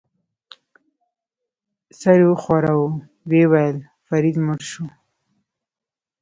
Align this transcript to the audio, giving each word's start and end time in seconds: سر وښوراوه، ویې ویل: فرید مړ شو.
سر 1.99 2.19
وښوراوه، 2.29 2.89
ویې 3.29 3.45
ویل: 3.51 3.77
فرید 4.07 4.37
مړ 4.45 4.59
شو. 4.69 4.85